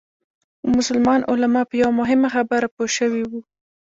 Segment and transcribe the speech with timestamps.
[0.75, 3.41] مسلمان علما په یوه مهمه خبره پوه شوي وو.